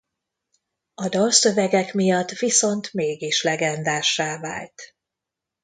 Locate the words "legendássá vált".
3.43-4.95